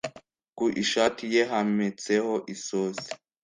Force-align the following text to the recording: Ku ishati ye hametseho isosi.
Ku 0.57 0.65
ishati 0.83 1.23
ye 1.33 1.41
hametseho 1.51 2.33
isosi. 2.53 3.09